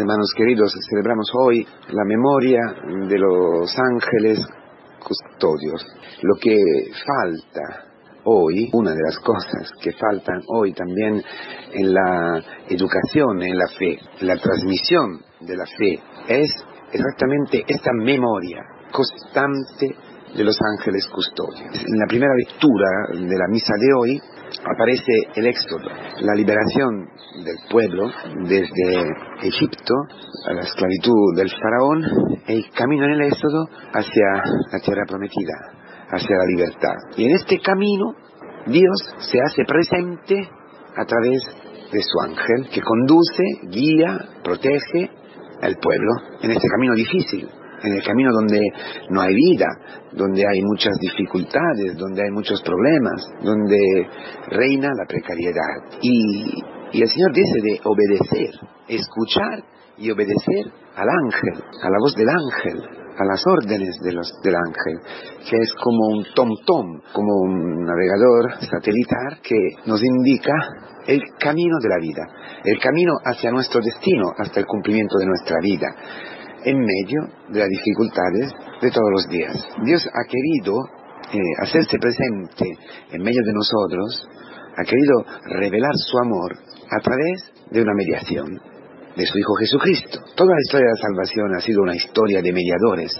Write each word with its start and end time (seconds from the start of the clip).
Hermanos 0.00 0.32
queridos, 0.34 0.72
celebramos 0.88 1.30
hoy 1.34 1.66
la 1.90 2.04
memoria 2.06 2.60
de 3.06 3.18
los 3.18 3.70
ángeles 3.78 4.38
custodios. 4.98 5.86
Lo 6.22 6.36
que 6.40 6.56
falta 7.06 7.84
hoy, 8.24 8.70
una 8.72 8.92
de 8.92 9.02
las 9.02 9.18
cosas 9.18 9.70
que 9.78 9.92
faltan 9.92 10.40
hoy 10.46 10.72
también 10.72 11.22
en 11.74 11.92
la 11.92 12.42
educación, 12.70 13.42
en 13.42 13.58
la 13.58 13.68
fe, 13.78 13.98
la 14.22 14.36
transmisión 14.38 15.20
de 15.40 15.54
la 15.54 15.66
fe, 15.66 16.00
es 16.28 16.50
exactamente 16.92 17.62
esta 17.68 17.90
memoria 17.92 18.62
constante 18.90 19.94
de 20.34 20.44
los 20.44 20.56
ángeles 20.76 21.06
custodios. 21.08 21.84
En 21.86 21.98
la 21.98 22.06
primera 22.06 22.32
lectura 22.34 22.88
de 23.12 23.38
la 23.38 23.48
misa 23.48 23.74
de 23.78 23.92
hoy 23.98 24.22
aparece 24.64 25.12
el 25.34 25.46
éxodo, 25.46 25.88
la 26.20 26.34
liberación 26.34 27.08
del 27.44 27.56
pueblo 27.70 28.10
desde 28.46 29.08
Egipto 29.42 29.94
a 30.46 30.52
la 30.52 30.62
esclavitud 30.62 31.36
del 31.36 31.50
faraón, 31.50 32.02
el 32.46 32.70
camino 32.70 33.04
en 33.04 33.12
el 33.12 33.22
éxodo 33.22 33.68
hacia 33.92 34.42
la 34.72 34.78
tierra 34.80 35.04
prometida, 35.06 35.54
hacia 36.10 36.36
la 36.36 36.46
libertad. 36.46 36.94
Y 37.16 37.26
en 37.26 37.36
este 37.36 37.58
camino 37.60 38.14
Dios 38.66 39.14
se 39.18 39.38
hace 39.40 39.64
presente 39.64 40.48
a 40.96 41.04
través 41.04 41.42
de 41.92 42.02
su 42.02 42.20
ángel 42.20 42.68
que 42.72 42.82
conduce, 42.82 43.42
guía, 43.68 44.18
protege 44.44 45.10
al 45.62 45.76
pueblo 45.76 46.12
en 46.42 46.52
este 46.52 46.68
camino 46.68 46.94
difícil 46.94 47.48
en 47.82 47.92
el 47.92 48.02
camino 48.02 48.30
donde 48.32 48.60
no 49.10 49.20
hay 49.20 49.34
vida, 49.34 49.66
donde 50.12 50.44
hay 50.46 50.62
muchas 50.62 50.96
dificultades, 51.00 51.96
donde 51.96 52.22
hay 52.22 52.30
muchos 52.30 52.62
problemas, 52.62 53.26
donde 53.42 54.08
reina 54.48 54.88
la 54.96 55.06
precariedad. 55.06 55.98
Y, 56.02 56.62
el 56.92 57.08
Señor 57.08 57.32
dice 57.32 57.60
de 57.62 57.80
obedecer, 57.84 58.50
escuchar 58.88 59.62
y 59.96 60.10
obedecer 60.10 60.72
al 60.96 61.08
ángel, 61.08 61.62
a 61.82 61.88
la 61.88 61.96
voz 62.00 62.14
del 62.16 62.28
ángel, 62.28 62.82
a 63.16 63.24
las 63.24 63.46
órdenes 63.46 63.96
de 64.02 64.12
los, 64.12 64.32
del 64.42 64.56
ángel, 64.56 64.98
que 65.48 65.56
es 65.56 65.72
como 65.74 66.08
un 66.08 66.24
tom-tom, 66.34 67.00
como 67.12 67.32
un 67.42 67.84
navegador 67.84 68.54
satelitar 68.60 69.40
que 69.40 69.56
nos 69.86 70.02
indica 70.02 70.52
el 71.06 71.22
camino 71.38 71.76
de 71.80 71.88
la 71.88 71.98
vida, 72.00 72.22
el 72.64 72.78
camino 72.80 73.12
hacia 73.24 73.52
nuestro 73.52 73.80
destino, 73.80 74.32
hasta 74.36 74.58
el 74.58 74.66
cumplimiento 74.66 75.16
de 75.18 75.26
nuestra 75.26 75.58
vida 75.62 75.86
en 76.64 76.78
medio 76.78 77.20
de 77.48 77.60
las 77.60 77.68
dificultades 77.68 78.52
de 78.80 78.90
todos 78.90 79.10
los 79.12 79.28
días. 79.28 79.56
Dios 79.84 80.06
ha 80.06 80.28
querido 80.28 80.74
eh, 81.32 81.38
hacerse 81.62 81.98
presente 81.98 82.66
en 83.12 83.22
medio 83.22 83.42
de 83.44 83.52
nosotros, 83.52 84.28
ha 84.76 84.84
querido 84.84 85.24
revelar 85.44 85.94
su 85.96 86.18
amor 86.18 86.56
a 86.90 87.00
través 87.02 87.52
de 87.70 87.82
una 87.82 87.94
mediación 87.94 88.60
de 89.16 89.26
su 89.26 89.38
Hijo 89.38 89.54
Jesucristo. 89.54 90.20
Toda 90.36 90.54
la 90.54 90.60
historia 90.60 90.86
de 90.86 90.94
la 90.94 91.08
salvación 91.08 91.54
ha 91.54 91.60
sido 91.60 91.82
una 91.82 91.96
historia 91.96 92.42
de 92.42 92.52
mediadores, 92.52 93.12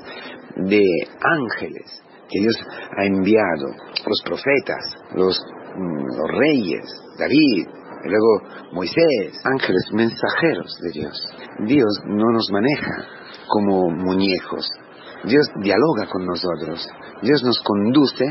de 0.57 0.85
ángeles 1.21 2.03
que 2.29 2.41
Dios 2.41 2.57
ha 2.97 3.05
enviado, 3.05 3.67
los 4.07 4.23
profetas, 4.25 4.85
los, 5.15 5.41
mm, 5.77 6.05
los 6.17 6.31
reyes, 6.39 6.83
David, 7.19 7.67
y 8.05 8.09
luego 8.09 8.73
Moisés, 8.73 9.41
ángeles 9.45 9.83
mensajeros 9.93 10.77
de 10.83 10.91
Dios. 10.91 11.25
Dios 11.67 12.01
no 12.07 12.31
nos 12.33 12.51
maneja 12.51 13.07
como 13.49 13.91
muñecos. 13.91 14.71
Dios 15.25 15.47
dialoga 15.63 16.07
con 16.11 16.25
nosotros. 16.25 16.89
Dios 17.23 17.43
nos 17.43 17.61
conduce 17.61 18.25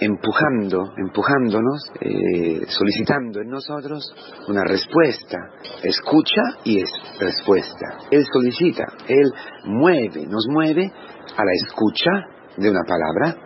empujando, 0.00 0.92
empujándonos, 0.96 1.82
eh, 2.00 2.66
solicitando 2.68 3.40
en 3.40 3.48
nosotros 3.48 4.12
una 4.48 4.64
respuesta. 4.64 5.38
Escucha 5.82 6.42
y 6.64 6.80
es 6.80 6.90
respuesta. 7.18 7.98
Él 8.10 8.24
solicita, 8.32 8.84
Él 9.08 9.32
mueve, 9.64 10.26
nos 10.26 10.46
mueve 10.48 10.92
a 11.36 11.44
la 11.44 11.52
escucha 11.52 12.10
de 12.56 12.70
una 12.70 12.82
palabra, 12.86 13.36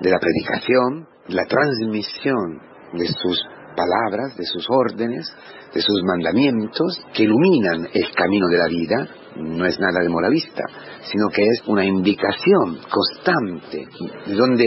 de 0.00 0.10
la 0.10 0.18
predicación, 0.18 1.08
la 1.28 1.44
transmisión 1.46 2.60
de 2.92 3.06
sus 3.06 3.40
palabras, 3.76 4.36
de 4.36 4.44
sus 4.44 4.66
órdenes, 4.68 5.32
de 5.72 5.80
sus 5.80 6.02
mandamientos, 6.04 7.00
que 7.14 7.24
iluminan 7.24 7.88
el 7.92 8.10
camino 8.14 8.48
de 8.48 8.58
la 8.58 8.66
vida, 8.66 9.08
no 9.36 9.64
es 9.66 9.78
nada 9.78 10.00
de 10.02 10.08
moralista, 10.08 10.64
sino 11.02 11.28
que 11.28 11.42
es 11.42 11.62
una 11.66 11.84
indicación 11.84 12.78
constante 12.90 13.86
de 14.26 14.34
donde 14.34 14.66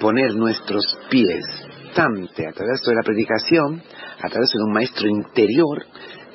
poner 0.00 0.34
nuestros 0.34 0.84
pies, 1.10 1.44
constante 1.90 2.46
a 2.46 2.52
través 2.52 2.80
de 2.86 2.94
la 2.94 3.02
predicación, 3.02 3.82
a 4.22 4.28
través 4.28 4.50
de 4.52 4.62
un 4.64 4.72
maestro 4.72 5.08
interior 5.08 5.84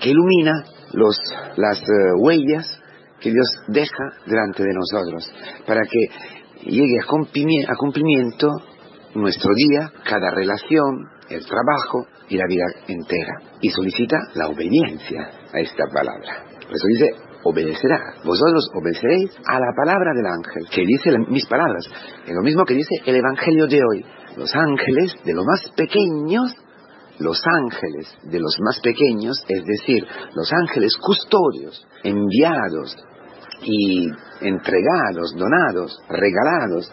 que 0.02 0.10
ilumina 0.10 0.54
los, 0.94 1.18
las 1.56 1.80
eh, 1.80 2.14
huellas 2.20 2.80
que 3.20 3.32
Dios 3.32 3.48
deja 3.68 4.04
delante 4.26 4.64
de 4.64 4.74
nosotros, 4.74 5.32
para 5.66 5.82
que 5.84 6.70
llegue 6.70 7.00
a 7.00 7.76
cumplimiento 7.76 8.50
nuestro 9.16 9.54
día, 9.56 9.92
cada 10.04 10.30
relación, 10.32 11.08
el 11.30 11.46
trabajo 11.46 12.08
y 12.30 12.38
la 12.38 12.46
vida 12.48 12.66
entera. 12.88 13.42
Y 13.62 13.70
solicita 13.70 14.18
la 14.36 14.48
obediencia 14.48 15.30
a 15.54 15.60
esta 15.60 15.86
palabra. 15.94 16.46
Por 16.66 16.76
eso 16.76 16.88
dice, 16.88 17.10
obedecerá. 17.44 18.16
Vosotros 18.24 18.70
obedeceréis 18.74 19.32
a 19.46 19.60
la 19.60 19.72
palabra 19.76 20.12
del 20.14 20.26
ángel, 20.26 20.68
que 20.70 20.86
dice 20.86 21.12
mis 21.30 21.46
palabras. 21.46 21.86
Es 22.26 22.34
lo 22.34 22.42
mismo 22.42 22.66
que 22.66 22.74
dice 22.74 22.96
el 23.06 23.16
Evangelio 23.16 23.68
de 23.68 23.82
hoy. 23.84 24.06
Los 24.36 24.54
ángeles 24.56 25.16
de 25.24 25.34
los 25.34 25.46
más 25.46 25.72
pequeños, 25.76 26.54
los 27.20 27.42
ángeles 27.46 28.18
de 28.24 28.40
los 28.40 28.58
más 28.60 28.80
pequeños, 28.82 29.38
es 29.48 29.64
decir, 29.64 30.06
los 30.34 30.52
ángeles 30.52 30.98
custodios, 30.98 31.88
enviados 32.04 32.98
y 33.62 34.10
entregados, 34.42 35.34
donados, 35.38 35.98
regalados 36.10 36.92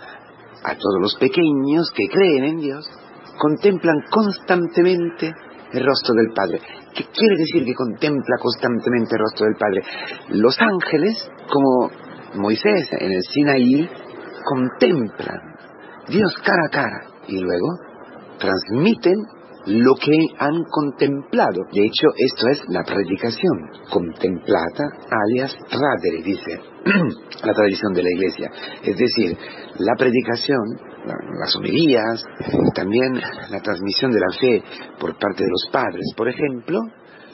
a 0.64 0.74
todos 0.74 1.00
los 1.00 1.16
pequeños 1.16 1.90
que 1.94 2.06
creen 2.08 2.44
en 2.44 2.58
Dios, 2.58 2.88
contemplan 3.38 3.96
constantemente 4.10 5.32
el 5.72 5.84
rostro 5.84 6.14
del 6.14 6.32
Padre. 6.34 6.60
¿Qué 6.94 7.04
quiere 7.12 7.36
decir 7.36 7.64
que 7.64 7.74
contempla 7.74 8.36
constantemente 8.40 9.14
el 9.14 9.20
rostro 9.20 9.46
del 9.46 9.56
Padre? 9.56 9.82
Los 10.30 10.56
ángeles, 10.60 11.30
como 11.50 11.90
Moisés 12.34 12.88
en 12.98 13.12
el 13.12 13.22
Sinaí, 13.22 13.88
contemplan 14.44 15.40
Dios 16.08 16.34
cara 16.44 16.66
a 16.66 16.70
cara 16.70 17.00
y 17.28 17.38
luego 17.38 17.68
transmiten 18.38 19.14
lo 19.66 19.94
que 19.94 20.16
han 20.38 20.64
contemplado. 20.64 21.62
De 21.72 21.86
hecho, 21.86 22.08
esto 22.16 22.48
es 22.48 22.62
la 22.68 22.82
predicación. 22.82 23.70
Contemplata 23.90 24.84
alias 25.08 25.56
radere, 25.70 26.22
dice 26.24 26.71
la 27.44 27.52
tradición 27.52 27.92
de 27.92 28.02
la 28.02 28.10
iglesia. 28.10 28.50
Es 28.82 28.96
decir, 28.96 29.36
la 29.78 29.94
predicación, 29.96 30.60
las 31.40 31.54
homilías, 31.56 32.24
también 32.74 33.14
la 33.50 33.60
transmisión 33.60 34.12
de 34.12 34.20
la 34.20 34.32
fe 34.38 34.62
por 34.98 35.16
parte 35.18 35.44
de 35.44 35.50
los 35.50 35.68
padres, 35.72 36.04
por 36.16 36.28
ejemplo, 36.28 36.80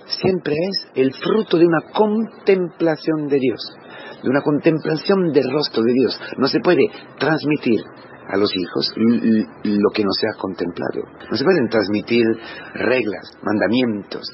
siempre 0.06 0.54
es 0.54 0.86
el 0.94 1.12
fruto 1.12 1.58
de 1.58 1.66
una 1.66 1.82
contemplación 1.92 3.28
de 3.28 3.38
Dios, 3.38 3.60
de 4.22 4.30
una 4.30 4.40
contemplación 4.40 5.32
del 5.32 5.50
rostro 5.50 5.82
de 5.82 5.92
Dios. 5.92 6.20
No 6.38 6.46
se 6.46 6.60
puede 6.60 6.86
transmitir 7.18 7.80
a 8.28 8.36
los 8.36 8.54
hijos 8.54 8.92
lo 8.96 9.90
que 9.94 10.04
no 10.04 10.12
se 10.12 10.26
ha 10.28 10.38
contemplado. 10.38 11.02
No 11.30 11.36
se 11.36 11.44
pueden 11.44 11.68
transmitir 11.68 12.24
reglas, 12.74 13.32
mandamientos, 13.42 14.30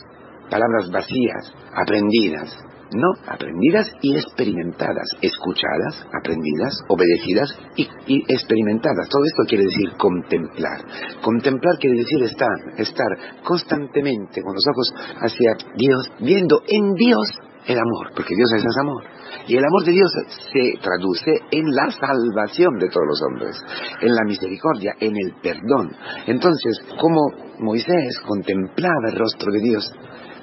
palabras 0.50 0.90
vacías, 0.90 1.52
aprendidas. 1.74 2.56
No, 2.94 3.10
aprendidas 3.26 3.90
y 4.02 4.14
experimentadas, 4.14 5.08
escuchadas, 5.20 6.06
aprendidas, 6.16 6.78
obedecidas 6.88 7.50
y, 7.76 7.88
experimentadas. 8.32 9.08
Todo 9.08 9.24
esto 9.24 9.42
quiere 9.48 9.64
decir 9.64 9.90
contemplar. 9.98 10.78
Contemplar 11.20 11.76
quiere 11.78 11.96
decir 11.96 12.22
estar, 12.22 12.54
estar 12.78 13.42
constantemente 13.42 14.42
con 14.42 14.54
los 14.54 14.64
ojos 14.68 14.92
hacia 15.22 15.56
Dios, 15.76 16.12
viendo 16.20 16.62
en 16.68 16.94
Dios 16.94 17.28
el 17.66 17.78
amor, 17.78 18.12
porque 18.14 18.36
Dios 18.36 18.50
es 18.52 18.64
amor. 18.80 19.02
Y 19.48 19.56
el 19.56 19.64
amor 19.64 19.84
de 19.84 19.92
Dios 19.92 20.10
se 20.52 20.78
traduce 20.80 21.32
en 21.50 21.64
la 21.74 21.90
salvación 21.90 22.78
de 22.78 22.88
todos 22.88 23.06
los 23.08 23.22
hombres, 23.22 23.56
en 24.02 24.14
la 24.14 24.24
misericordia, 24.24 24.94
en 25.00 25.16
el 25.16 25.34
perdón. 25.42 25.90
Entonces, 26.26 26.80
como 27.00 27.20
Moisés 27.58 28.20
contemplaba 28.26 29.08
el 29.10 29.18
rostro 29.18 29.52
de 29.52 29.60
Dios 29.60 29.90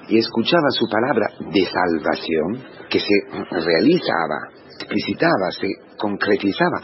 y 0.08 0.18
escuchaba 0.18 0.70
su 0.72 0.88
palabra 0.90 1.28
de 1.40 1.66
salvación, 1.66 2.64
que 2.90 3.00
se 3.00 3.16
realizaba, 3.52 4.50
explicitaba, 4.80 5.52
se 5.52 5.68
concretizaba 5.98 6.82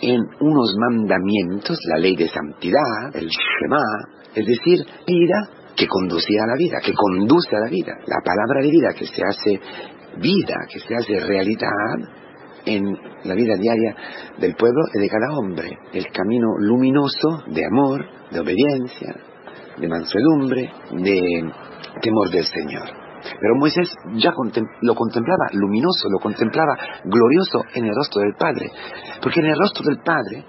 en 0.00 0.20
unos 0.40 0.74
mandamientos, 0.78 1.78
la 1.88 1.98
ley 1.98 2.16
de 2.16 2.28
santidad, 2.28 3.14
el 3.14 3.28
Shema, 3.28 3.84
es 4.34 4.46
decir, 4.46 4.84
vida 5.06 5.48
que 5.76 5.86
conducía 5.86 6.42
a 6.42 6.48
la 6.48 6.56
vida, 6.56 6.80
que 6.84 6.92
conduce 6.92 7.54
a 7.56 7.60
la 7.60 7.70
vida, 7.70 7.92
la 8.06 8.20
palabra 8.24 8.62
de 8.62 8.70
vida 8.70 8.92
que 8.94 9.06
se 9.06 9.22
hace 9.24 9.60
vida, 10.18 10.54
que 10.70 10.80
se 10.80 10.94
hace 10.94 11.20
realidad 11.20 11.96
en 12.64 12.84
la 13.24 13.34
vida 13.34 13.54
diaria 13.56 13.96
del 14.38 14.54
pueblo 14.54 14.82
y 14.94 15.00
de 15.00 15.08
cada 15.08 15.36
hombre, 15.36 15.70
el 15.92 16.06
camino 16.12 16.48
luminoso 16.58 17.44
de 17.48 17.64
amor, 17.64 18.04
de 18.30 18.40
obediencia, 18.40 19.14
de 19.78 19.88
mansedumbre, 19.88 20.70
de 20.92 21.52
temor 22.00 22.30
del 22.30 22.44
Señor. 22.44 22.88
Pero 23.40 23.54
Moisés 23.56 23.88
ya 24.14 24.32
lo 24.80 24.94
contemplaba 24.94 25.46
luminoso, 25.52 26.08
lo 26.10 26.18
contemplaba 26.18 26.76
glorioso 27.04 27.62
en 27.74 27.86
el 27.86 27.94
rostro 27.94 28.20
del 28.20 28.34
Padre. 28.34 28.70
Porque 29.22 29.40
en 29.40 29.46
el 29.46 29.58
rostro 29.58 29.84
del 29.84 30.02
Padre, 30.02 30.44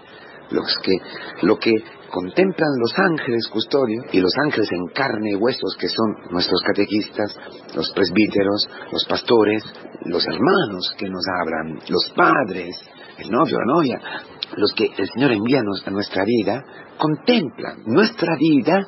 los 0.49 0.79
que, 0.81 0.97
lo 1.45 1.57
que 1.57 1.71
contemplan 2.09 2.69
los 2.79 2.93
ángeles 2.97 3.47
custodios 3.47 4.05
y 4.11 4.19
los 4.19 4.33
ángeles 4.45 4.69
en 4.71 4.87
carne 4.93 5.31
y 5.31 5.35
huesos 5.35 5.75
que 5.79 5.87
son 5.87 6.15
nuestros 6.31 6.61
catequistas, 6.61 7.35
los 7.75 7.91
presbíteros, 7.93 8.69
los 8.91 9.05
pastores, 9.05 9.63
los 10.05 10.25
hermanos 10.27 10.93
que 10.97 11.09
nos 11.09 11.25
hablan, 11.41 11.79
los 11.89 12.13
padres, 12.15 12.75
el 13.17 13.31
novio, 13.31 13.57
la 13.59 13.73
novia, 13.73 13.99
los 14.57 14.73
que 14.73 14.85
el 14.95 15.09
Señor 15.09 15.31
envía 15.31 15.59
a 15.59 15.91
nuestra 15.91 16.23
vida, 16.23 16.63
contemplan 16.97 17.83
nuestra 17.85 18.35
vida 18.37 18.83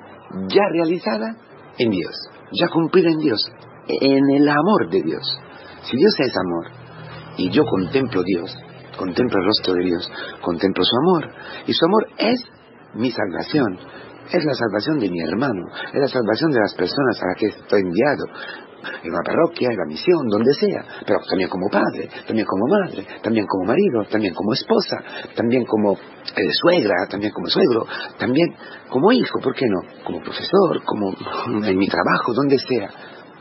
ya 0.48 0.62
realizada 0.72 1.36
en 1.80 1.90
Dios, 1.90 2.16
ya 2.52 2.68
cumplida 2.68 3.10
en 3.10 3.20
Dios, 3.20 3.40
en 3.88 4.30
el 4.30 4.50
amor 4.50 4.90
de 4.90 5.02
Dios. 5.02 5.40
Si 5.84 5.98
Dios 5.98 6.14
es 6.20 6.34
amor 6.36 6.68
y 7.38 7.50
yo 7.50 7.64
contemplo 7.66 8.24
Dios, 8.24 8.56
contemplo 8.98 9.40
el 9.40 9.46
rostro 9.46 9.74
de 9.74 9.84
Dios, 9.84 10.12
contemplo 10.42 10.84
su 10.84 10.98
amor, 10.98 11.30
y 11.68 11.74
su 11.74 11.86
amor 11.86 12.08
es 12.18 12.40
mi 12.94 13.12
salvación, 13.12 13.78
es 14.32 14.44
la 14.44 14.54
salvación 14.54 15.00
de 15.00 15.10
mi 15.10 15.22
hermano, 15.22 15.66
es 15.94 16.00
la 16.00 16.08
salvación 16.08 16.52
de 16.52 16.60
las 16.60 16.74
personas 16.76 17.22
a 17.22 17.28
las 17.28 17.38
que 17.38 17.48
estoy 17.48 17.82
enviado, 17.82 18.26
en 19.04 19.10
una 19.10 19.24
parroquia, 19.26 19.70
en 19.72 19.78
la 19.78 19.86
misión, 19.86 20.28
donde 20.30 20.54
sea, 20.54 20.86
pero 21.06 21.20
también 21.30 21.50
como 21.50 21.70
padre, 21.70 22.10
también 22.28 22.46
como 22.46 22.68
madre, 22.68 23.08
también 23.22 23.46
como 23.48 23.66
marido, 23.66 24.04
también 24.10 24.34
como 24.34 24.54
esposa, 24.54 24.98
también 25.36 25.66
como 25.66 25.94
eh, 25.94 26.52
suegra, 26.52 27.08
también 27.10 27.32
como 27.32 27.48
suegro, 27.48 27.86
también 28.18 28.48
como 28.90 29.12
hijo, 29.12 29.40
¿por 29.42 29.54
qué 29.56 29.66
no? 29.68 30.04
Como 30.04 30.22
profesor, 30.22 30.84
como 30.86 31.14
en 31.66 31.78
mi 31.78 31.88
trabajo, 31.88 32.34
donde 32.34 32.58
sea. 32.60 32.90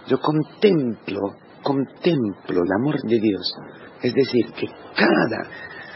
Yo 0.07 0.19
contemplo, 0.21 1.21
contemplo 1.63 2.61
el 2.63 2.73
amor 2.81 3.01
de 3.03 3.19
Dios. 3.21 3.55
Es 4.03 4.13
decir, 4.13 4.53
que 4.53 4.67
cada 4.97 5.49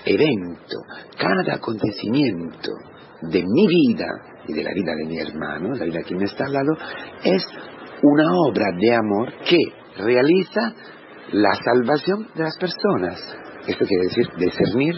evento, 0.05 0.77
cada 1.19 1.57
acontecimiento 1.57 2.71
de 3.23 3.43
mi 3.43 3.67
vida 3.67 4.07
y 4.47 4.55
de 4.55 4.63
la 4.63 4.71
vida 4.73 4.93
de 4.97 5.05
mi 5.07 5.19
hermano, 5.19 5.75
la 5.75 5.85
vida 5.85 6.01
que 6.07 6.15
me 6.15 6.25
está 6.25 6.45
al 6.47 6.53
lado, 6.53 6.77
es 7.23 7.45
una 8.03 8.27
obra 8.47 8.67
de 8.79 8.95
amor 8.95 9.33
que 9.49 9.59
realiza 10.03 10.75
la 11.33 11.55
salvación 11.65 12.29
de 12.35 12.43
las 12.43 12.57
personas. 12.57 13.21
Esto 13.67 13.85
quiere 13.85 14.05
decir 14.05 14.27
discernir 14.39 14.95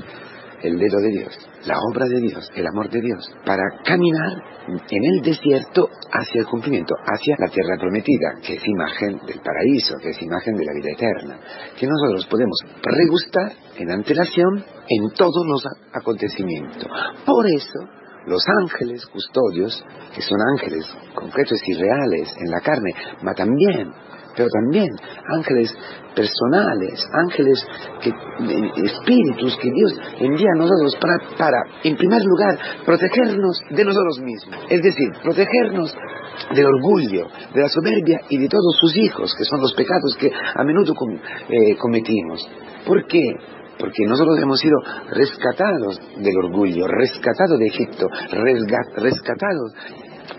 el 0.62 0.78
dedo 0.78 0.98
de 1.00 1.10
Dios, 1.10 1.38
la 1.66 1.74
obra 1.90 2.06
de 2.06 2.20
Dios, 2.20 2.50
el 2.54 2.66
amor 2.66 2.90
de 2.90 3.00
Dios, 3.00 3.34
para 3.44 3.62
caminar 3.84 4.32
en 4.68 5.04
el 5.14 5.22
desierto 5.22 5.88
hacia 6.12 6.40
el 6.40 6.46
cumplimiento, 6.46 6.94
hacia 7.06 7.34
la 7.38 7.48
tierra 7.48 7.76
prometida, 7.80 8.34
que 8.42 8.54
es 8.54 8.62
imagen 8.66 9.18
del 9.26 9.40
paraíso, 9.40 9.94
que 10.02 10.10
es 10.10 10.22
imagen 10.22 10.54
de 10.54 10.64
la 10.64 10.72
vida 10.74 10.92
eterna, 10.92 11.40
que 11.78 11.86
nosotros 11.86 12.26
podemos 12.26 12.58
pregustar 12.82 13.52
en 13.78 13.90
antelación 13.90 14.64
en 14.88 15.10
todos 15.14 15.46
los 15.46 15.64
acontecimientos. 15.94 16.86
Por 17.24 17.46
eso, 17.46 17.99
los 18.26 18.44
ángeles 18.62 19.06
custodios, 19.06 19.84
que 20.14 20.22
son 20.22 20.38
ángeles 20.54 20.86
concretos 21.14 21.58
y 21.66 21.74
reales 21.74 22.34
en 22.38 22.50
la 22.50 22.60
carne, 22.60 22.92
pero 24.36 24.48
también, 24.48 24.88
ángeles 25.28 25.74
personales, 26.14 27.04
ángeles 27.12 27.64
que, 28.00 28.10
espíritus 28.84 29.56
que 29.60 29.70
Dios 29.70 29.94
envía 30.18 30.48
a 30.54 30.58
nosotros 30.58 30.96
para, 31.00 31.36
para, 31.36 31.58
en 31.84 31.96
primer 31.96 32.22
lugar, 32.24 32.58
protegernos 32.84 33.60
de 33.70 33.84
nosotros 33.84 34.20
mismos. 34.20 34.64
Es 34.68 34.82
decir, 34.82 35.08
protegernos 35.22 35.94
del 36.54 36.66
orgullo, 36.66 37.26
de 37.52 37.60
la 37.60 37.68
soberbia 37.68 38.20
y 38.28 38.38
de 38.38 38.48
todos 38.48 38.76
sus 38.80 38.96
hijos, 38.96 39.34
que 39.36 39.44
son 39.44 39.60
los 39.60 39.74
pecados 39.74 40.16
que 40.18 40.30
a 40.30 40.64
menudo 40.64 40.94
eh, 41.48 41.76
cometimos. 41.76 42.48
¿Por 42.86 43.06
qué? 43.06 43.22
Porque 43.80 44.04
nosotros 44.06 44.38
hemos 44.42 44.60
sido 44.60 44.76
rescatados 45.10 45.98
del 46.16 46.36
orgullo, 46.44 46.86
rescatados 46.86 47.58
de 47.58 47.66
Egipto, 47.66 48.06
rescatados 48.96 49.72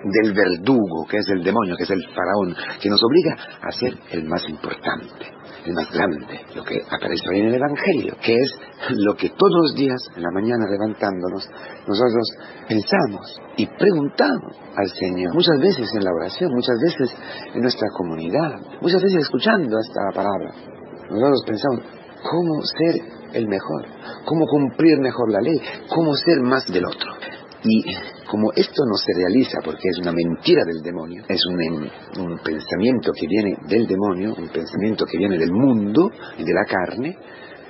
del 0.03 0.33
verdugo, 0.33 1.05
que 1.09 1.17
es 1.17 1.29
el 1.29 1.43
demonio, 1.43 1.75
que 1.75 1.83
es 1.83 1.89
el 1.91 2.03
faraón, 2.13 2.55
que 2.81 2.89
nos 2.89 3.03
obliga 3.03 3.35
a 3.61 3.71
ser 3.71 3.93
el 4.11 4.25
más 4.25 4.47
importante, 4.47 5.25
el 5.65 5.73
más 5.73 5.91
grande, 5.91 6.41
lo 6.55 6.63
que 6.63 6.81
aparece 6.89 7.29
hoy 7.29 7.39
en 7.39 7.47
el 7.47 7.55
Evangelio, 7.55 8.15
que 8.23 8.33
es 8.33 8.51
lo 8.97 9.15
que 9.15 9.29
todos 9.29 9.51
los 9.63 9.75
días, 9.75 10.01
en 10.15 10.23
la 10.23 10.31
mañana 10.31 10.65
levantándonos, 10.69 11.47
nosotros 11.87 12.29
pensamos 12.67 13.39
y 13.57 13.67
preguntamos 13.67 14.57
al 14.75 14.89
Señor, 14.89 15.33
muchas 15.33 15.59
veces 15.59 15.89
en 15.93 16.03
la 16.03 16.11
oración, 16.11 16.51
muchas 16.51 16.77
veces 16.81 17.15
en 17.53 17.61
nuestra 17.61 17.87
comunidad, 17.97 18.59
muchas 18.81 19.01
veces 19.01 19.21
escuchando 19.21 19.77
esta 19.79 20.01
palabra, 20.15 20.51
nosotros 21.09 21.43
pensamos, 21.45 21.83
¿cómo 22.23 22.61
ser 22.63 23.20
el 23.33 23.47
mejor, 23.47 23.85
cómo 24.25 24.45
cumplir 24.45 24.99
mejor 24.99 25.31
la 25.31 25.41
ley, 25.41 25.59
cómo 25.87 26.15
ser 26.15 26.41
más 26.41 26.65
del 26.67 26.85
otro. 26.85 27.11
Y 27.63 27.83
como 28.27 28.51
esto 28.55 28.83
no 28.89 28.95
se 28.95 29.13
realiza 29.13 29.59
porque 29.63 29.89
es 29.89 29.99
una 29.99 30.11
mentira 30.11 30.63
del 30.65 30.81
demonio, 30.81 31.23
es 31.27 31.45
un, 31.45 31.89
un, 32.23 32.39
pensamiento 32.39 33.11
que 33.13 33.27
viene 33.27 33.55
del 33.67 33.85
demonio, 33.85 34.33
un 34.35 34.49
pensamiento 34.49 35.05
que 35.05 35.17
viene 35.17 35.37
del 35.37 35.51
mundo 35.51 36.09
y 36.37 36.43
de 36.43 36.53
la 36.53 36.65
carne, 36.65 37.17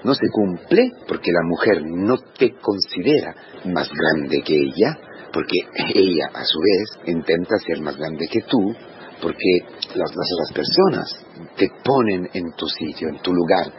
no 0.03 0.13
se 0.13 0.27
cumple 0.31 0.91
porque 1.07 1.31
la 1.31 1.43
mujer 1.43 1.83
no 1.85 2.17
te 2.37 2.53
considera 2.61 3.35
más 3.65 3.89
grande 3.89 4.41
que 4.43 4.55
ella, 4.55 4.97
porque 5.33 5.57
ella 5.93 6.29
a 6.33 6.43
su 6.43 6.59
vez 6.59 7.15
intenta 7.15 7.57
ser 7.57 7.81
más 7.81 7.97
grande 7.97 8.27
que 8.27 8.41
tú, 8.41 8.73
porque 9.21 9.59
las, 9.95 10.11
otras 10.11 10.51
personas 10.53 11.25
te 11.57 11.69
ponen 11.83 12.27
en 12.33 12.51
tu 12.53 12.67
sitio, 12.67 13.09
en 13.09 13.19
tu 13.19 13.33
lugar, 13.33 13.71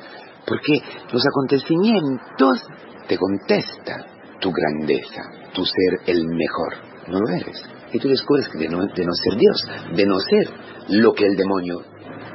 porque 0.47 0.81
los 1.12 1.25
acontecimientos 1.27 2.67
te 3.09 3.17
contestan 3.17 4.05
tu 4.41 4.50
grandeza, 4.53 5.23
tu 5.53 5.65
ser 5.65 6.00
el 6.06 6.27
mejor. 6.27 6.75
No 7.09 7.21
lo 7.21 7.29
eres. 7.29 7.62
Y 7.93 7.99
tú 7.99 8.09
descubres 8.09 8.49
que 8.49 8.59
de 8.59 8.69
no, 8.69 8.79
de 8.87 9.05
no 9.05 9.12
ser 9.12 9.39
Dios, 9.39 9.69
de 9.94 10.06
no 10.06 10.19
ser 10.19 10.49
lo 10.89 11.12
que 11.12 11.27
el 11.27 11.37
demonio 11.37 11.83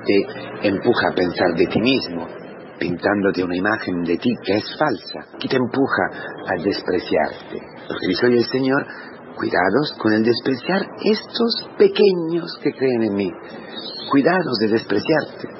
te 0.05 0.67
empuja 0.67 1.09
a 1.09 1.15
pensar 1.15 1.53
de 1.55 1.67
ti 1.67 1.79
mismo, 1.79 2.27
pintándote 2.79 3.43
una 3.43 3.57
imagen 3.57 4.03
de 4.03 4.17
ti 4.17 4.29
que 4.43 4.57
es 4.57 4.77
falsa, 4.77 5.37
que 5.39 5.47
te 5.47 5.57
empuja 5.57 6.03
a 6.47 6.63
despreciarte. 6.63 7.59
Porque 7.87 8.07
dice 8.07 8.27
hoy 8.27 8.37
el 8.37 8.45
Señor, 8.45 8.85
cuidados 9.35 9.93
con 9.99 10.13
el 10.13 10.23
despreciar 10.23 10.81
estos 11.03 11.69
pequeños 11.77 12.57
que 12.61 12.71
creen 12.71 13.03
en 13.03 13.15
mí. 13.15 13.31
Cuidados 14.11 14.57
de 14.59 14.67
despreciarte. 14.67 15.56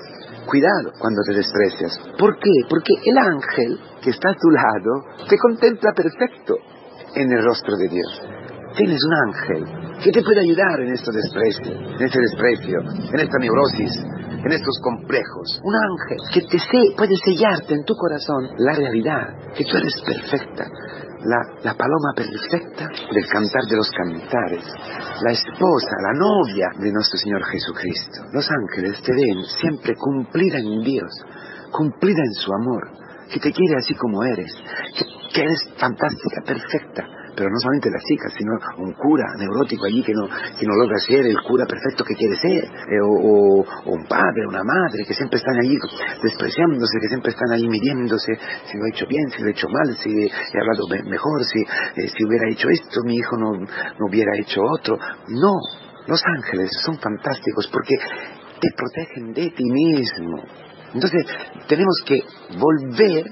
Cuidado 0.47 0.94
cuando 0.97 1.21
te 1.27 1.35
desprecias. 1.35 1.99
¿Por 2.17 2.39
qué? 2.39 2.51
Porque 2.69 2.94
el 3.03 3.17
ángel 3.17 3.79
que 4.01 4.11
está 4.11 4.30
a 4.30 4.39
tu 4.39 4.49
lado 4.49 5.27
te 5.27 5.37
contempla 5.37 5.92
perfecto 5.92 6.56
en 7.16 7.31
el 7.31 7.44
rostro 7.44 7.75
de 7.75 7.89
Dios. 7.89 8.21
Tienes 8.77 8.99
un 9.04 9.13
ángel 9.27 9.66
que 10.04 10.11
te 10.11 10.21
puede 10.21 10.42
ayudar 10.42 10.80
en 10.80 10.94
este 10.94 11.11
desprecio, 11.11 11.71
en 11.73 12.01
este 12.01 12.19
desprecio, 12.19 12.80
en 13.11 13.19
esta 13.19 13.37
neurosis, 13.39 13.92
en 14.45 14.51
estos 14.51 14.80
complejos. 14.81 15.59
Un 15.63 15.75
ángel 15.75 16.18
que 16.33 16.42
te 16.42 16.57
puede 16.95 17.16
sellarte 17.25 17.73
en 17.73 17.83
tu 17.83 17.94
corazón 17.95 18.47
la 18.57 18.73
realidad, 18.73 19.54
que 19.54 19.66
tú 19.66 19.77
eres 19.77 19.95
perfecta, 20.06 20.69
la, 21.26 21.74
paloma 21.74 22.14
perfecta 22.16 22.88
del 23.12 23.28
cantar 23.28 23.64
de 23.69 23.76
los 23.76 23.90
cantares, 23.92 24.64
la 25.21 25.31
esposa, 25.31 25.95
la 26.02 26.14
novia 26.14 26.68
de 26.80 26.92
nuestro 26.92 27.18
Señor 27.18 27.44
Jesucristo. 27.45 28.21
Los 28.33 28.47
ángeles 28.50 29.02
te 29.02 29.14
ven 29.14 29.44
siempre 29.59 29.95
cumplida 29.95 30.59
en 30.59 30.81
Dios, 30.83 31.12
cumplida 31.71 32.21
en 32.24 32.33
su 32.33 32.54
amor, 32.54 32.90
que 33.31 33.40
te 33.40 33.52
quiere 33.52 33.78
así 33.78 33.94
como 33.95 34.24
eres, 34.24 34.54
que 35.33 35.42
eres 35.42 35.59
fantástica, 35.78 36.42
perfecta, 36.45 37.04
pero 37.37 37.53
no 37.53 37.59
solamente 37.61 37.94
las 37.94 38.01
chicas, 38.01 38.33
sino 38.33 38.57
un 38.81 38.94
cura 38.94 39.29
neurótico 39.37 39.85
allí 39.85 40.01
que 40.01 40.11
no, 40.11 40.25
que 40.25 40.65
no 40.65 40.73
logra 40.73 40.97
ser 40.97 41.21
el 41.21 41.37
cura 41.45 41.65
perfecto 41.69 42.03
que 42.03 42.15
quiere 42.15 42.35
ser, 42.41 42.65
eh, 42.65 42.99
o, 42.99 43.61
un 43.85 44.03
padre, 44.09 44.49
una 44.49 44.63
madre, 44.65 45.06
que 45.06 45.13
siempre 45.13 45.37
están 45.37 45.53
allí 45.61 45.77
despreciándose, 46.23 46.97
que 46.99 47.07
siempre 47.07 47.29
están 47.29 47.51
allí 47.53 47.69
midiéndose 47.69 48.33
si 48.65 48.77
lo 48.77 48.85
he 48.85 48.89
hecho 48.89 49.06
bien, 49.06 49.29
si 49.29 49.41
lo 49.44 49.49
he 49.49 49.51
hecho 49.51 49.69
mal, 49.69 49.95
si 50.01 50.09
he 50.09 50.59
hablado 50.59 50.89
mejor, 51.06 51.45
si, 51.45 51.61
eh, 51.61 52.09
si 52.09 52.25
hubiera 52.25 52.49
hecho 52.49 52.69
esto, 52.69 53.06
mi 53.06 53.15
hijo 53.15 53.37
no, 53.37 53.53
no 53.53 54.06
hubiera 54.09 54.35
hecho 54.35 54.61
otro. 54.63 54.97
No, 54.97 55.53
los 56.07 56.21
ángeles 56.25 56.71
son 56.83 56.97
fantásticos 56.97 57.69
porque 57.71 57.95
te 58.59 58.69
protegen 58.75 59.33
de 59.33 59.51
ti 59.51 59.63
mismo. 59.63 60.41
Entonces 60.91 61.23
tenemos 61.67 62.01
que 62.03 62.23
volver 62.57 63.25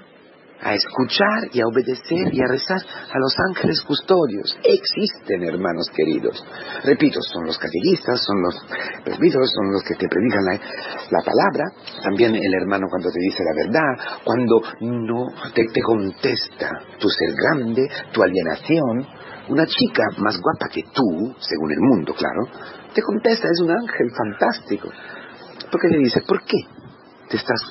a 0.62 0.74
escuchar 0.74 1.50
y 1.52 1.62
a 1.62 1.68
obedecer 1.68 2.34
y 2.34 2.42
a 2.42 2.48
rezar 2.48 2.80
a 2.80 3.20
los 3.20 3.36
ángeles 3.50 3.82
custodios. 3.82 4.58
Existen, 4.64 5.44
hermanos 5.44 5.90
queridos. 5.96 6.44
Repito, 6.84 7.22
son 7.22 7.46
los 7.46 7.58
catequistas, 7.58 8.24
son 8.24 8.42
los 8.42 8.56
presbíteros, 9.04 9.52
son 9.52 9.72
los 9.72 9.84
que 9.84 9.96
te 9.96 10.08
predican 10.08 10.46
la, 10.46 11.22
palabra. 11.24 11.66
También 12.04 12.36
el 12.36 12.54
hermano 12.62 12.88
cuando 12.90 13.10
te 13.10 13.20
dice 13.20 13.44
la 13.44 13.64
verdad, 13.64 14.22
cuando 14.24 14.62
no 14.82 15.28
te, 15.54 15.66
te 15.74 15.82
contesta 15.82 16.72
tu 17.00 17.10
ser 17.10 17.34
grande, 17.34 17.88
tu 18.12 18.24
alienación. 18.24 19.08
Una 19.48 19.68
chica 19.68 20.04
más 20.18 20.40
guapa 20.42 20.74
que 20.74 20.82
tú, 20.92 21.36
según 21.40 21.72
el 21.72 21.80
mundo, 21.80 22.16
claro, 22.16 22.48
te 22.96 23.02
contesta, 23.04 23.48
es 23.48 23.62
un 23.62 23.70
ángel 23.70 24.10
fantástico 24.18 24.90
porque 25.72 25.88
le 25.90 25.98
dice, 26.00 26.22
¿por 26.22 26.42
qué 26.44 26.58
te 27.30 27.38
estás 27.38 27.62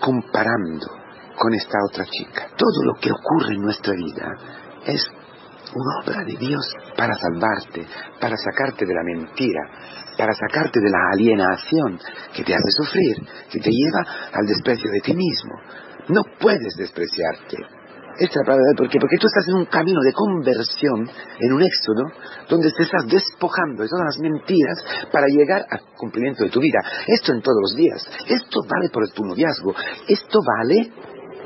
comparando 0.00 1.05
con 1.38 1.54
esta 1.54 1.78
otra 1.88 2.04
chica? 2.04 2.48
Todo 2.56 2.84
lo 2.84 2.94
que 2.94 3.10
ocurre 3.10 3.54
en 3.54 3.62
nuestra 3.62 3.92
vida 3.94 4.34
es 4.86 5.06
una 5.74 6.00
obra 6.04 6.24
de 6.24 6.36
Dios 6.36 6.64
para 6.96 7.14
salvarte, 7.14 7.86
para 8.20 8.36
sacarte 8.36 8.86
de 8.86 8.94
la 8.94 9.02
mentira, 9.02 9.60
para 10.16 10.32
sacarte 10.32 10.80
de 10.80 10.90
la 10.90 11.10
alienación 11.12 11.98
que 12.34 12.44
te 12.44 12.54
hace 12.54 12.70
sufrir, 12.70 13.16
que 13.50 13.60
te 13.60 13.70
lleva 13.70 14.00
al 14.32 14.46
desprecio 14.46 14.90
de 14.90 15.00
ti 15.00 15.14
mismo. 15.14 15.54
No 16.08 16.22
puedes 16.38 16.74
despreciarte. 16.76 17.56
Esta 18.18 18.32
es 18.32 18.36
la 18.36 18.44
palabra 18.44 18.72
¿por 18.78 18.88
qué? 18.88 18.98
Porque 18.98 19.18
tú 19.18 19.26
estás 19.26 19.46
en 19.48 19.56
un 19.56 19.66
camino 19.66 20.00
de 20.00 20.12
conversión, 20.12 21.10
en 21.38 21.52
un 21.52 21.62
éxodo, 21.62 22.04
donde 22.48 22.72
te 22.72 22.84
estás 22.84 23.06
despojando 23.06 23.82
de 23.82 23.88
todas 23.88 24.06
las 24.06 24.18
mentiras 24.18 24.82
para 25.12 25.26
llegar 25.26 25.66
al 25.68 25.80
cumplimiento 25.98 26.44
de 26.44 26.50
tu 26.50 26.60
vida. 26.60 26.80
Esto 27.06 27.32
en 27.32 27.42
todos 27.42 27.58
los 27.60 27.76
días. 27.76 28.02
Esto 28.26 28.62
vale 28.66 28.88
por 28.88 29.06
tu 29.10 29.22
noviazgo. 29.22 29.74
Esto 30.08 30.40
vale 30.40 30.90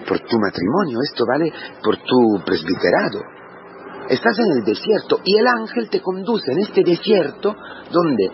por 0.06 0.18
tu 0.20 0.38
matrimonio. 0.38 0.98
Esto 1.02 1.24
vale 1.26 1.52
por 1.82 1.96
tu 1.96 2.44
presbiterado. 2.44 3.20
Estás 4.08 4.38
en 4.38 4.58
el 4.58 4.64
desierto 4.64 5.20
y 5.24 5.38
el 5.38 5.46
ángel 5.46 5.88
te 5.88 6.00
conduce 6.00 6.52
en 6.52 6.58
este 6.58 6.82
desierto 6.82 7.54
donde 7.92 8.30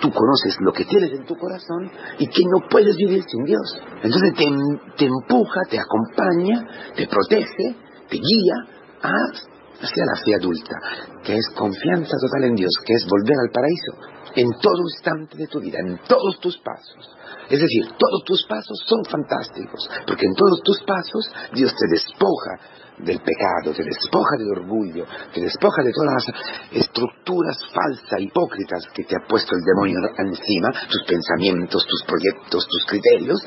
tú 0.00 0.10
conoces 0.10 0.56
lo 0.60 0.72
que 0.72 0.84
tienes 0.84 1.12
en 1.12 1.24
tu 1.24 1.36
corazón 1.36 1.90
y 2.18 2.26
que 2.26 2.42
no 2.42 2.68
puedes 2.68 2.96
vivir 2.96 3.22
sin 3.22 3.44
Dios. 3.44 3.78
Entonces 4.02 4.34
te, 4.34 5.04
empuja, 5.06 5.60
te 5.70 5.78
acompaña, 5.78 6.66
te 6.96 7.06
protege, 7.06 7.76
te 8.10 8.16
guía 8.16 8.56
hacia 9.00 10.04
la 10.04 10.20
fe 10.24 10.34
adulta, 10.34 10.74
que 11.22 11.36
es 11.36 11.48
confianza 11.56 12.16
total 12.20 12.50
en 12.50 12.56
Dios, 12.56 12.72
que 12.84 12.94
es 12.94 13.06
volver 13.06 13.36
al 13.38 13.52
paraíso 13.52 14.11
en 14.34 14.48
todo 14.60 14.82
instante 14.82 15.36
de 15.36 15.46
tu 15.46 15.60
vida, 15.60 15.78
en 15.80 15.98
todos 16.08 16.38
tus 16.40 16.58
pasos. 16.58 17.10
Es 17.48 17.60
decir, 17.60 17.84
todos 17.98 18.24
tus 18.24 18.46
pasos 18.46 18.82
son 18.86 19.04
fantásticos, 19.04 19.90
porque 20.06 20.26
en 20.26 20.34
todos 20.34 20.60
tus 20.62 20.80
pasos 20.82 21.30
Dios 21.52 21.74
te 21.74 21.86
despoja 21.88 22.82
del 22.98 23.18
pecado, 23.18 23.74
te 23.74 23.82
despoja 23.82 24.36
del 24.38 24.50
orgullo, 24.50 25.04
te 25.34 25.40
despoja 25.40 25.82
de 25.82 25.92
todas 25.92 26.14
las 26.14 26.82
estructuras 26.84 27.58
falsas, 27.72 28.20
hipócritas 28.20 28.86
que 28.94 29.04
te 29.04 29.16
ha 29.16 29.26
puesto 29.26 29.54
el 29.56 29.62
demonio 29.62 29.98
encima, 30.18 30.70
tus 30.88 31.02
pensamientos, 31.06 31.86
tus 31.86 32.04
proyectos, 32.04 32.66
tus 32.68 32.84
criterios, 32.86 33.42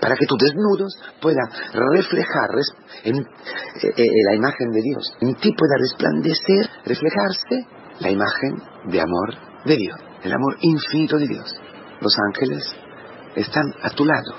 para 0.00 0.16
que 0.16 0.26
tus 0.26 0.38
desnudos 0.38 0.94
pueda 1.20 1.42
reflejar 1.72 2.50
eh, 3.04 3.12
eh, 3.12 4.06
la 4.28 4.34
imagen 4.34 4.70
de 4.70 4.80
Dios. 4.82 5.04
En 5.20 5.34
ti 5.36 5.52
pueda 5.52 5.74
resplandecer, 5.78 6.70
reflejarse 6.84 7.66
la 8.00 8.10
imagen 8.10 8.62
de 8.86 9.00
amor 9.00 9.34
de 9.64 9.76
Dios, 9.76 9.98
el 10.22 10.32
amor 10.32 10.56
infinito 10.60 11.18
de 11.18 11.28
Dios. 11.28 11.54
Los 12.00 12.16
ángeles 12.28 12.64
están 13.34 13.74
a 13.82 13.90
tu 13.90 14.04
lado. 14.04 14.34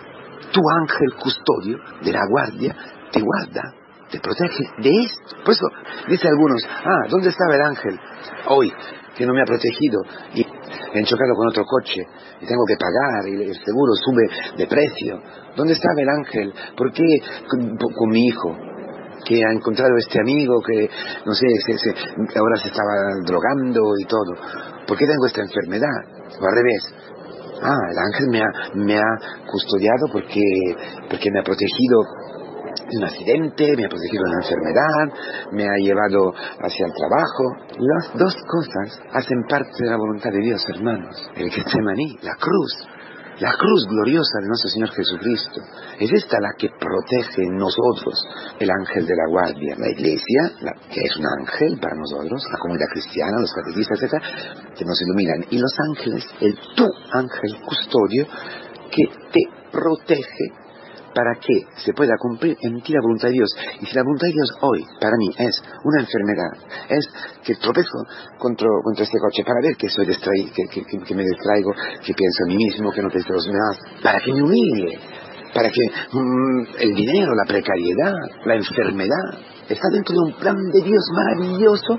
Tu 0.51 0.61
ángel 0.81 1.13
custodio 1.21 1.77
de 2.03 2.11
la 2.11 2.25
guardia 2.27 2.75
te 3.11 3.21
guarda 3.21 3.81
te 4.11 4.19
protege 4.19 4.63
de 4.77 4.91
esto. 5.03 5.38
Por 5.43 5.53
eso 5.53 5.65
dice 6.07 6.27
algunos, 6.27 6.61
ah, 6.67 7.07
¿dónde 7.09 7.29
estaba 7.29 7.55
el 7.55 7.61
ángel? 7.61 8.00
Hoy, 8.47 8.71
que 9.15 9.25
no 9.25 9.33
me 9.33 9.41
ha 9.41 9.45
protegido 9.45 10.01
y 10.35 10.41
he 10.41 11.03
chocado 11.03 11.33
con 11.35 11.47
otro 11.47 11.63
coche 11.63 12.01
y 12.41 12.45
tengo 12.45 12.63
que 12.67 12.75
pagar 12.75 13.27
y 13.27 13.50
el 13.50 13.55
seguro 13.55 13.93
sube 13.95 14.57
de 14.57 14.67
precio. 14.67 15.21
¿Dónde 15.55 15.73
estaba 15.73 16.01
el 16.01 16.09
ángel? 16.09 16.53
¿Por 16.75 16.91
qué 16.91 17.03
con, 17.47 18.09
mi 18.09 18.27
hijo? 18.27 18.55
Que 19.31 19.45
ha 19.45 19.53
encontrado 19.53 19.95
este 19.97 20.19
amigo 20.19 20.59
que, 20.61 20.89
no 21.25 21.33
sé, 21.33 21.47
ahora 22.35 22.55
se 22.61 22.67
estaba 22.67 22.93
drogando 23.25 23.81
y 24.00 24.05
todo. 24.05 24.35
¿Por 24.85 24.97
qué 24.97 25.05
tengo 25.05 25.25
esta 25.25 25.41
enfermedad? 25.41 26.03
O 26.39 26.45
al 26.45 26.55
revés. 26.55 26.83
Ah, 27.63 27.83
el 27.91 27.97
ángel 27.97 28.27
me 28.29 28.41
ha, 28.41 28.51
me 28.75 28.97
ha 28.97 29.45
custodiado 29.50 30.07
porque, 30.11 30.41
porque 31.09 31.31
me 31.31 31.39
ha 31.39 31.43
protegido 31.43 32.01
un 32.93 33.03
accidente, 33.05 33.77
me 33.77 33.85
ha 33.85 33.89
protegido 33.89 34.23
de 34.23 34.29
una 34.31 34.43
enfermedad, 34.43 35.05
me 35.53 35.63
ha 35.63 35.77
llevado 35.79 36.33
hacia 36.59 36.85
el 36.88 36.93
trabajo. 36.93 37.43
Las 37.79 38.11
dos 38.17 38.35
cosas 38.50 39.00
hacen 39.13 39.43
parte 39.47 39.71
de 39.79 39.91
la 39.91 39.97
voluntad 39.97 40.31
de 40.31 40.41
Dios, 40.41 40.65
hermanos. 40.75 41.15
El 41.35 41.51
Getsemaní, 41.51 42.17
la 42.23 42.35
cruz, 42.35 42.73
la 43.41 43.53
cruz 43.57 43.88
gloriosa 43.89 44.38
de 44.39 44.48
nuestro 44.48 44.69
Señor 44.69 44.91
Jesucristo. 44.91 45.62
Es 46.00 46.13
esta 46.13 46.39
la 46.39 46.53
que 46.55 46.69
protege 46.69 47.41
en 47.41 47.57
nosotros 47.57 48.13
el 48.60 48.69
ángel 48.69 49.07
de 49.07 49.15
la 49.15 49.27
guardia. 49.27 49.75
La 49.79 49.89
iglesia, 49.89 50.77
que 50.93 51.01
es 51.01 51.17
un 51.17 51.25
ángel 51.25 51.79
para 51.81 51.95
nosotros, 51.98 52.39
la 52.51 52.60
comunidad 52.60 52.86
cristiana, 52.93 53.41
los 53.41 53.51
catequistas, 53.51 53.98
etc., 53.98 54.77
que 54.77 54.86
nos 54.86 55.01
iluminan. 55.01 55.45
Y 55.50 55.57
los 55.57 55.74
ángeles, 55.89 56.24
el 56.39 56.53
tu 56.75 56.86
ángel 57.13 57.60
custodio, 57.65 58.27
que 58.91 59.05
te 59.33 59.41
protege 59.71 60.60
para 61.13 61.35
que 61.39 61.53
se 61.83 61.93
pueda 61.93 62.13
cumplir 62.19 62.57
en 62.61 62.81
ti 62.81 62.93
la 62.93 63.01
voluntad 63.01 63.27
de 63.27 63.33
Dios. 63.33 63.49
Y 63.81 63.85
si 63.85 63.95
la 63.95 64.03
voluntad 64.03 64.27
de 64.27 64.33
Dios 64.33 64.49
hoy, 64.61 64.85
para 64.99 65.15
mí, 65.17 65.29
es 65.37 65.61
una 65.83 66.01
enfermedad, 66.01 66.51
es 66.89 67.07
que 67.43 67.55
tropezo 67.55 68.03
contra, 68.37 68.67
este 68.97 69.17
coche 69.19 69.43
para 69.43 69.61
ver 69.61 69.75
que, 69.75 69.89
soy 69.89 70.05
que, 70.05 71.15
me 71.15 71.23
distraigo, 71.23 71.71
que 72.05 72.13
pienso 72.13 72.43
en 72.43 72.47
mí 72.47 72.57
mismo, 72.57 72.91
que 72.91 73.01
no 73.01 73.09
pienso 73.09 73.29
en 73.29 73.35
los 73.35 73.45
demás, 73.45 73.79
para 74.03 74.19
que 74.19 74.33
me 74.33 74.43
humille, 74.43 74.99
para 75.53 75.69
que 75.69 75.81
mm, 76.11 76.65
el 76.79 76.95
dinero, 76.95 77.33
la 77.35 77.45
precariedad, 77.47 78.13
la 78.45 78.55
enfermedad, 78.55 79.25
está 79.67 79.87
dentro 79.91 80.13
de 80.13 80.31
un 80.31 80.39
plan 80.39 80.57
de 80.73 80.81
Dios 80.81 81.03
maravilloso 81.13 81.97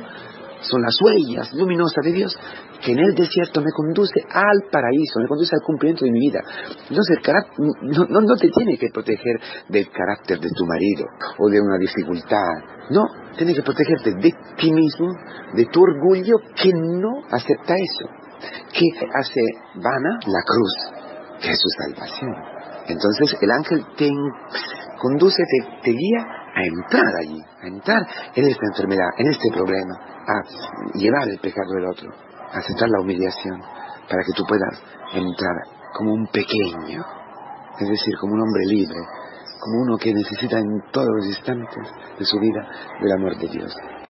son 0.62 0.83
las 0.83 0.97
huellas 1.00 1.52
luminosas 1.54 2.04
de 2.04 2.12
Dios 2.12 2.38
que 2.85 2.92
en 2.92 2.99
el 2.99 3.14
desierto 3.14 3.61
me 3.61 3.71
conduce 3.75 4.21
al 4.28 4.62
paraíso, 4.71 5.21
me 5.21 5.28
conduce 5.28 5.54
al 5.54 5.62
cumplimiento 5.62 6.04
de 6.04 6.11
mi 6.11 6.21
vida. 6.21 6.40
Entonces, 6.88 7.19
el 7.19 7.33
no, 7.59 8.21
no, 8.21 8.37
te 8.37 8.49
tiene 8.49 8.76
que 8.76 8.88
proteger 8.92 9.38
del 9.69 9.88
carácter 9.90 10.40
de 10.40 10.49
tu 10.50 10.66
marido 10.66 11.07
o 11.38 11.49
de 11.49 11.61
una 11.61 11.78
dificultad. 11.78 12.90
No, 12.90 13.04
tiene 13.37 13.54
que 13.54 13.62
protegerte 13.62 14.14
de 14.14 14.33
ti 14.59 14.73
mismo, 14.73 15.12
de 15.54 15.66
tu 15.66 15.83
orgullo 15.83 16.38
que 16.57 16.73
no 16.73 17.23
acepta 17.31 17.75
eso, 17.75 18.09
que 18.73 18.87
hace 19.14 19.40
vana 19.76 20.19
la 20.26 20.42
cruz, 20.45 21.40
que 21.40 21.50
es 21.50 21.61
su 21.61 21.69
salvación. 21.69 22.35
Entonces, 22.88 23.37
el 23.40 23.50
ángel 23.50 23.85
te 23.97 24.11
conduce, 25.00 25.42
te 25.83 25.90
guía 25.90 26.42
a 26.55 26.63
entrar 26.63 27.13
allí, 27.21 27.41
a 27.63 27.67
entrar 27.67 28.03
en 28.35 28.49
esta 28.49 28.67
enfermedad, 28.67 29.09
en 29.19 29.29
este 29.29 29.51
problema, 29.53 29.95
a 30.27 30.99
llevar 30.99 31.29
el 31.29 31.39
pecado 31.39 31.73
del 31.75 31.87
otro, 31.87 32.11
a 32.53 32.59
aceptar 32.59 32.89
la 32.89 33.01
humillación, 33.01 33.61
para 34.09 34.23
que 34.25 34.33
tú 34.37 34.45
puedas 34.47 34.83
entrar 35.15 35.57
como 35.95 36.13
un 36.13 36.27
pequeño, 36.27 37.05
es 37.81 37.89
decir, 37.89 38.15
como 38.21 38.35
un 38.35 38.43
hombre 38.43 38.65
libre, 38.67 38.99
como 39.61 39.83
uno 39.83 39.97
que 39.97 40.13
necesita 40.13 40.59
en 40.59 40.67
todos 40.91 41.09
los 41.09 41.27
instantes 41.27 41.89
de 42.19 42.25
su 42.25 42.39
vida 42.39 42.69
del 43.01 43.13
amor 43.13 43.37
de 43.39 43.49
Dios. 43.49 43.75